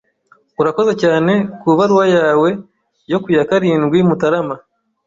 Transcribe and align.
Urakoze 0.61 0.91
cyane 1.01 1.33
kubaruwa 1.61 2.05
yawe 2.17 2.49
yo 3.11 3.17
ku 3.23 3.27
ya 3.35 3.43
karindwi 3.49 3.97
Mutarama. 4.07 4.55